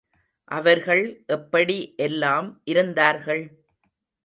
அவர்கள் 0.51 1.03
எப்படி 1.27 1.77
எல்லாம் 1.97 2.61
இருந்தார்கள்? 2.65 3.45